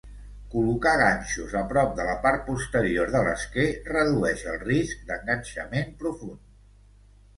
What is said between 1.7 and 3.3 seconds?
prop de la part posterior de